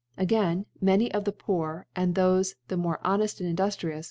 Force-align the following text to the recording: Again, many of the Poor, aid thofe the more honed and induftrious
Again, 0.17 0.65
many 0.81 1.13
of 1.13 1.25
the 1.25 1.31
Poor, 1.31 1.85
aid 1.95 2.15
thofe 2.15 2.55
the 2.69 2.75
more 2.77 2.99
honed 3.05 3.21
and 3.39 3.55
induftrious 3.55 3.99